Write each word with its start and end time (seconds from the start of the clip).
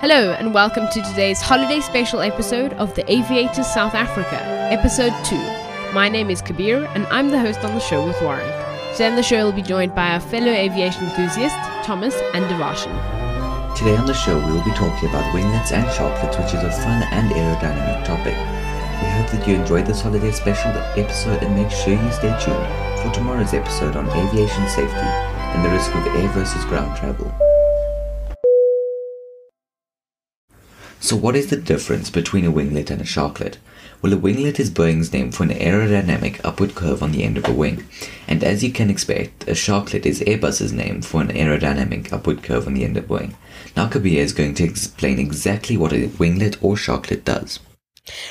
Hello, 0.00 0.32
and 0.32 0.54
welcome 0.54 0.86
to 0.88 1.02
today's 1.02 1.42
holiday 1.42 1.80
special 1.80 2.20
episode 2.20 2.72
of 2.74 2.94
The 2.94 3.04
Aviators 3.12 3.66
South 3.66 3.94
Africa, 3.94 4.40
episode 4.72 5.12
2. 5.26 5.36
My 5.92 6.08
name 6.08 6.30
is 6.30 6.40
Kabir, 6.40 6.86
and 6.94 7.06
I'm 7.08 7.28
the 7.28 7.38
host 7.38 7.58
on 7.64 7.74
the 7.74 7.80
show 7.80 8.06
with 8.06 8.18
Warwick. 8.22 8.46
Today 8.92 9.08
on 9.08 9.16
the 9.16 9.22
show, 9.22 9.44
we'll 9.44 9.52
be 9.52 9.60
joined 9.60 9.94
by 9.94 10.12
our 10.12 10.20
fellow 10.20 10.48
aviation 10.50 11.04
enthusiast, 11.04 11.54
Thomas 11.84 12.14
and 12.32 12.46
Devarshan. 12.46 13.76
Today 13.76 13.96
on 13.96 14.06
the 14.06 14.14
show, 14.14 14.38
we 14.38 14.52
will 14.52 14.64
be 14.64 14.72
talking 14.72 15.10
about 15.10 15.34
winglets 15.34 15.72
and 15.72 15.86
sharklets, 15.88 16.42
which 16.42 16.54
is 16.54 16.62
a 16.62 16.72
fun 16.72 17.02
and 17.10 17.30
aerodynamic 17.30 18.06
topic. 18.06 18.36
We 19.02 19.08
hope 19.20 19.30
that 19.32 19.46
you 19.46 19.56
enjoyed 19.56 19.84
this 19.84 20.00
holiday 20.00 20.30
special 20.30 20.70
episode 20.70 21.42
and 21.42 21.54
make 21.54 21.70
sure 21.70 21.92
you 21.92 22.12
stay 22.12 22.34
tuned 22.40 23.02
for 23.02 23.12
tomorrow's 23.12 23.52
episode 23.52 23.96
on 23.96 24.08
aviation 24.08 24.66
safety 24.70 25.37
and 25.54 25.64
the 25.64 25.70
risk 25.70 25.94
of 25.94 26.06
air 26.06 26.28
versus 26.28 26.64
ground 26.64 26.96
travel. 26.96 27.32
So 31.00 31.16
what 31.16 31.36
is 31.36 31.48
the 31.48 31.56
difference 31.56 32.10
between 32.10 32.44
a 32.44 32.52
winglet 32.52 32.90
and 32.90 33.00
a 33.00 33.04
sharklet? 33.04 33.56
Well, 34.02 34.12
a 34.12 34.16
winglet 34.16 34.60
is 34.60 34.70
Boeing's 34.70 35.12
name 35.12 35.32
for 35.32 35.44
an 35.44 35.50
aerodynamic 35.50 36.40
upward 36.44 36.74
curve 36.74 37.02
on 37.02 37.12
the 37.12 37.24
end 37.24 37.36
of 37.38 37.48
a 37.48 37.52
wing. 37.52 37.84
And 38.26 38.44
as 38.44 38.62
you 38.62 38.72
can 38.72 38.90
expect, 38.90 39.48
a 39.48 39.52
sharklet 39.52 40.06
is 40.06 40.20
Airbus's 40.20 40.72
name 40.72 41.02
for 41.02 41.20
an 41.20 41.28
aerodynamic 41.28 42.12
upward 42.12 42.42
curve 42.42 42.66
on 42.66 42.74
the 42.74 42.84
end 42.84 42.96
of 42.96 43.10
a 43.10 43.12
wing. 43.12 43.36
Now 43.76 43.88
Kabir 43.88 44.20
is 44.20 44.32
going 44.32 44.54
to 44.54 44.64
explain 44.64 45.18
exactly 45.18 45.76
what 45.76 45.92
a 45.92 46.08
winglet 46.08 46.56
or 46.60 46.74
sharklet 46.74 47.24
does. 47.24 47.60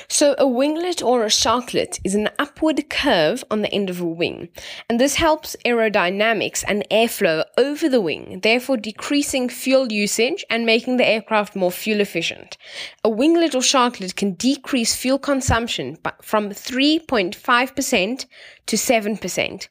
So, 0.08 0.36
a 0.38 0.46
winglet 0.46 1.06
or 1.06 1.24
a 1.24 1.28
sharklet 1.28 2.00
is 2.04 2.16
an 2.16 2.30
upward 2.40 2.90
curve 2.90 3.44
on 3.52 3.62
the 3.62 3.74
end 3.74 3.90
of 3.90 4.02
a 4.02 4.06
wing, 4.06 4.50
and 4.90 5.00
this 5.00 5.16
helps 5.16 5.56
aerodynamics 5.66 6.64
and 6.68 6.86
airflow 6.90 7.44
over 7.58 7.90
the 7.90 8.02
wing, 8.02 8.40
therefore 8.44 8.78
decreasing 8.78 9.50
fuel 9.50 9.92
usage 9.92 10.46
and 10.50 10.66
making 10.66 10.98
the 10.98 11.08
aircraft 11.08 11.56
more 11.56 11.72
fuel 11.72 12.00
efficient. 12.00 12.58
A 13.04 13.10
winglet 13.10 13.56
or 13.56 13.62
sharklet 13.62 14.16
can 14.16 14.34
decrease 14.34 14.96
fuel 14.96 15.20
consumption 15.20 15.98
from 16.22 16.50
3.5% 16.50 18.26
to 18.66 18.76
7%. 18.76 19.68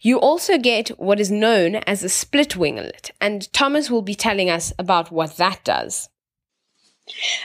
You 0.00 0.18
also 0.18 0.58
get 0.58 0.88
what 0.98 1.20
is 1.20 1.30
known 1.30 1.76
as 1.86 2.02
a 2.02 2.08
split 2.08 2.50
winglet, 2.50 3.10
and 3.20 3.52
Thomas 3.52 3.90
will 3.90 4.02
be 4.02 4.14
telling 4.14 4.50
us 4.50 4.72
about 4.78 5.10
what 5.10 5.36
that 5.36 5.64
does. 5.64 6.08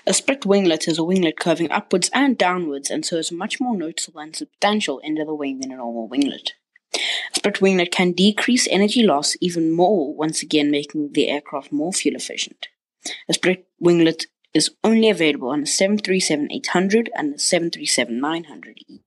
A 0.07 0.13
split 0.13 0.41
winglet 0.41 0.87
is 0.87 0.97
a 0.97 1.03
winglet 1.03 1.37
curving 1.37 1.69
upwards 1.71 2.09
and 2.13 2.37
downwards 2.37 2.89
and 2.89 3.05
so 3.05 3.17
is 3.17 3.31
much 3.31 3.59
more 3.59 3.75
noticeable 3.75 4.21
and 4.21 4.35
substantial 4.35 5.01
end 5.03 5.19
of 5.19 5.27
the 5.27 5.35
wing 5.35 5.59
than 5.59 5.71
a 5.71 5.77
normal 5.77 6.07
winglet. 6.07 6.51
A 6.93 7.35
split 7.35 7.55
winglet 7.55 7.91
can 7.91 8.13
decrease 8.13 8.67
energy 8.71 9.03
loss 9.03 9.35
even 9.41 9.71
more, 9.71 10.13
once 10.15 10.41
again 10.41 10.71
making 10.71 11.11
the 11.13 11.27
aircraft 11.27 11.71
more 11.71 11.93
fuel 11.93 12.15
efficient. 12.15 12.67
A 13.27 13.33
split 13.33 13.67
winglet 13.81 14.25
is 14.53 14.71
only 14.83 15.09
available 15.09 15.49
on 15.49 15.61
the 15.61 15.67
737-800 15.67 17.09
and 17.15 17.33
the 17.33 17.37
737-900E. 17.37 19.01